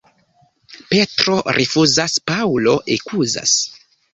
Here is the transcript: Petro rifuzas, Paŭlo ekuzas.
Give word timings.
Petro 0.93 1.35
rifuzas, 1.57 2.17
Paŭlo 2.33 2.77
ekuzas. 2.97 3.55